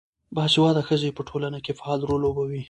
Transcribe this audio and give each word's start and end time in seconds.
باسواده 0.35 0.81
ښځې 0.87 1.09
په 1.17 1.21
ټولنه 1.29 1.59
کې 1.65 1.77
فعال 1.79 1.99
رول 2.09 2.21
لوبوي. 2.23 2.59